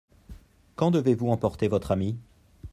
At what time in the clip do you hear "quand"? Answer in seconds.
0.77-0.89